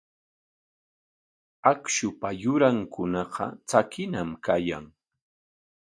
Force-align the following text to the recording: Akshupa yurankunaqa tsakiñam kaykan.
Akshupa 1.71 2.29
yurankunaqa 2.41 3.45
tsakiñam 3.67 4.29
kaykan. 4.45 4.85